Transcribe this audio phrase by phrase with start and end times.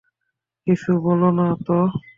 [0.67, 1.77] কিছু বোলো না তো।